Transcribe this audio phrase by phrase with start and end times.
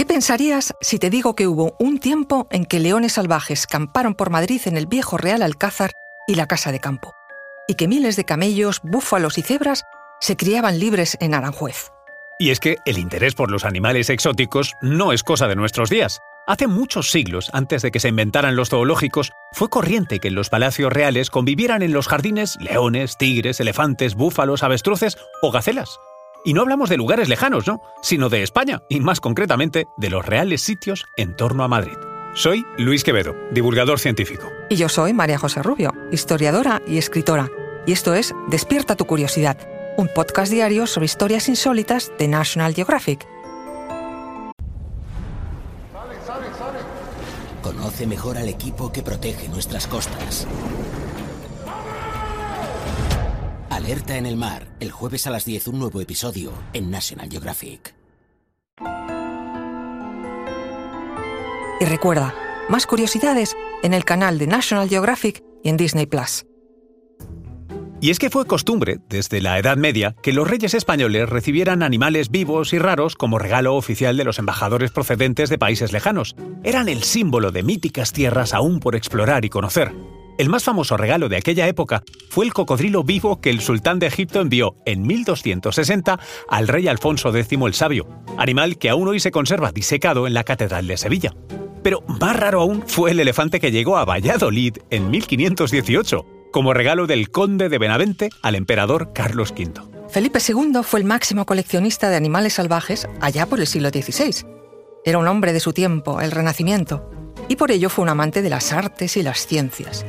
[0.00, 4.30] ¿Qué pensarías si te digo que hubo un tiempo en que leones salvajes camparon por
[4.30, 5.92] Madrid en el viejo Real Alcázar
[6.26, 7.12] y la Casa de Campo?
[7.68, 9.84] Y que miles de camellos, búfalos y cebras
[10.18, 11.92] se criaban libres en Aranjuez.
[12.38, 16.20] Y es que el interés por los animales exóticos no es cosa de nuestros días.
[16.46, 20.48] Hace muchos siglos, antes de que se inventaran los zoológicos, fue corriente que en los
[20.48, 25.98] palacios reales convivieran en los jardines leones, tigres, elefantes, búfalos, avestruces o gacelas.
[26.44, 27.82] Y no hablamos de lugares lejanos, ¿no?
[28.02, 31.96] Sino de España, y más concretamente de los reales sitios en torno a Madrid.
[32.34, 34.48] Soy Luis Quevedo, divulgador científico.
[34.70, 37.50] Y yo soy María José Rubio, historiadora y escritora.
[37.86, 39.58] Y esto es Despierta tu curiosidad,
[39.96, 43.26] un podcast diario sobre historias insólitas de National Geographic.
[47.62, 50.46] Conoce mejor al equipo que protege nuestras costas.
[53.90, 57.92] Alerta en el mar, el jueves a las 10 un nuevo episodio en National Geographic.
[61.80, 62.32] Y recuerda,
[62.68, 66.46] más curiosidades en el canal de National Geographic y en Disney Plus.
[68.00, 72.30] Y es que fue costumbre, desde la Edad Media, que los reyes españoles recibieran animales
[72.30, 76.36] vivos y raros como regalo oficial de los embajadores procedentes de países lejanos.
[76.62, 79.92] Eran el símbolo de míticas tierras aún por explorar y conocer.
[80.40, 84.06] El más famoso regalo de aquella época fue el cocodrilo vivo que el sultán de
[84.06, 89.32] Egipto envió en 1260 al rey Alfonso X el Sabio, animal que aún hoy se
[89.32, 91.34] conserva disecado en la Catedral de Sevilla.
[91.82, 97.06] Pero más raro aún fue el elefante que llegó a Valladolid en 1518, como regalo
[97.06, 99.74] del conde de Benavente al emperador Carlos V.
[100.08, 104.46] Felipe II fue el máximo coleccionista de animales salvajes allá por el siglo XVI.
[105.04, 107.10] Era un hombre de su tiempo, el Renacimiento,
[107.48, 110.06] y por ello fue un amante de las artes y las ciencias.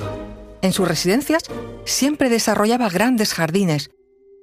[0.62, 1.44] En sus residencias
[1.86, 3.92] siempre desarrollaba grandes jardines,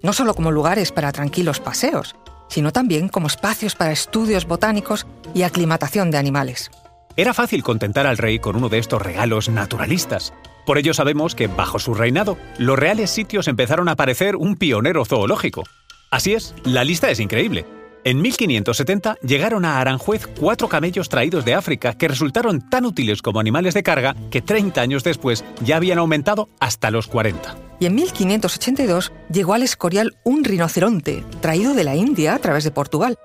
[0.02, 2.16] no solo como lugares para tranquilos paseos,
[2.48, 6.70] sino también como espacios para estudios botánicos y aclimatación de animales.
[7.16, 10.32] Era fácil contentar al rey con uno de estos regalos naturalistas.
[10.66, 15.04] Por ello sabemos que bajo su reinado, los reales sitios empezaron a parecer un pionero
[15.04, 15.64] zoológico.
[16.10, 17.64] Así es, la lista es increíble.
[18.08, 23.38] En 1570 llegaron a Aranjuez cuatro camellos traídos de África que resultaron tan útiles como
[23.38, 27.54] animales de carga que 30 años después ya habían aumentado hasta los 40.
[27.80, 32.70] Y en 1582 llegó al Escorial un rinoceronte, traído de la India a través de
[32.70, 33.18] Portugal.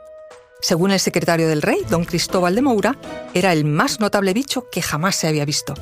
[0.60, 2.98] Según el secretario del rey, don Cristóbal de Moura,
[3.34, 5.76] era el más notable bicho que jamás se había visto.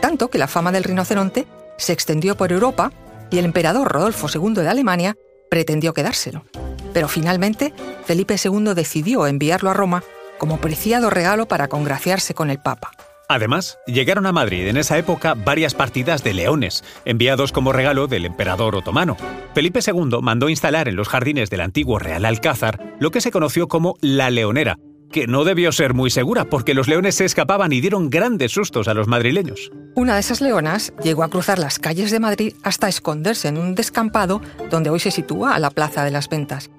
[0.00, 1.46] Tanto que la fama del rinoceronte
[1.78, 2.90] se extendió por Europa
[3.30, 5.14] y el emperador Rodolfo II de Alemania
[5.48, 6.44] pretendió quedárselo.
[6.92, 7.72] Pero finalmente,
[8.04, 10.02] Felipe II decidió enviarlo a Roma
[10.38, 12.90] como preciado regalo para congraciarse con el Papa.
[13.28, 18.26] Además, llegaron a Madrid en esa época varias partidas de leones, enviados como regalo del
[18.26, 19.16] emperador otomano.
[19.54, 23.68] Felipe II mandó instalar en los jardines del antiguo Real Alcázar lo que se conoció
[23.68, 24.76] como la leonera,
[25.12, 28.88] que no debió ser muy segura porque los leones se escapaban y dieron grandes sustos
[28.88, 29.70] a los madrileños.
[29.94, 33.74] Una de esas leonas llegó a cruzar las calles de Madrid hasta esconderse en un
[33.74, 36.70] descampado donde hoy se sitúa la Plaza de las Ventas.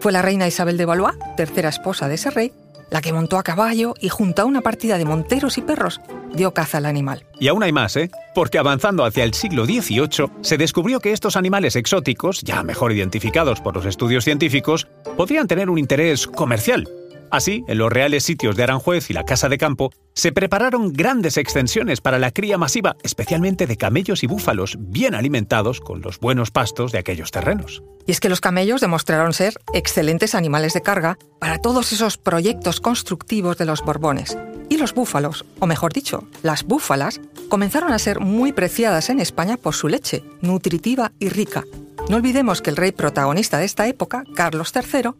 [0.00, 2.52] Fue la reina Isabel de Valois, tercera esposa de ese rey,
[2.90, 6.00] la que montó a caballo y junto a una partida de monteros y perros
[6.32, 7.24] dio caza al animal.
[7.38, 8.10] Y aún hay más, ¿eh?
[8.34, 13.60] Porque avanzando hacia el siglo XVIII se descubrió que estos animales exóticos, ya mejor identificados
[13.60, 16.88] por los estudios científicos, podrían tener un interés comercial
[17.30, 21.36] Así, en los reales sitios de Aranjuez y la Casa de Campo, se prepararon grandes
[21.36, 26.50] extensiones para la cría masiva, especialmente de camellos y búfalos, bien alimentados con los buenos
[26.50, 27.82] pastos de aquellos terrenos.
[28.06, 32.80] Y es que los camellos demostraron ser excelentes animales de carga para todos esos proyectos
[32.80, 34.36] constructivos de los Borbones.
[34.68, 39.56] Y los búfalos, o mejor dicho, las búfalas, comenzaron a ser muy preciadas en España
[39.56, 41.64] por su leche, nutritiva y rica.
[42.08, 45.10] No olvidemos que el rey protagonista de esta época, Carlos III,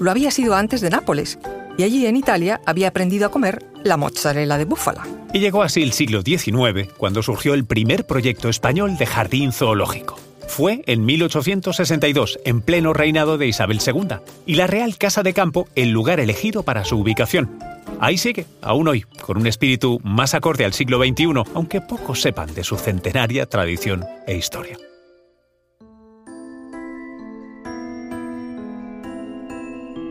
[0.00, 1.38] lo había sido antes de Nápoles,
[1.76, 5.06] y allí en Italia había aprendido a comer la mozzarella de búfala.
[5.32, 10.18] Y llegó así el siglo XIX, cuando surgió el primer proyecto español de jardín zoológico.
[10.46, 15.66] Fue en 1862, en pleno reinado de Isabel II, y la Real Casa de Campo
[15.74, 17.58] el lugar elegido para su ubicación.
[18.00, 22.54] Ahí sigue, aún hoy, con un espíritu más acorde al siglo XXI, aunque pocos sepan
[22.54, 24.76] de su centenaria tradición e historia.